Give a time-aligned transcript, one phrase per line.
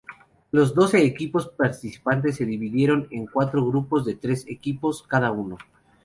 [0.51, 5.59] Los doce equipos participantes se dividieron en cuatro grupos de tres equipos cada uno.